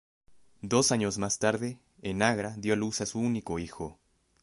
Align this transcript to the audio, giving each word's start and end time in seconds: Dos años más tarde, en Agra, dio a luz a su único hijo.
Dos 0.63 0.91
años 0.91 1.19
más 1.19 1.37
tarde, 1.37 1.77
en 2.01 2.23
Agra, 2.23 2.55
dio 2.57 2.73
a 2.73 2.75
luz 2.75 3.01
a 3.01 3.05
su 3.05 3.19
único 3.19 3.59
hijo. 3.59 3.99